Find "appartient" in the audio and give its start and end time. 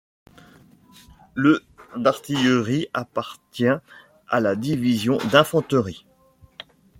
2.91-3.67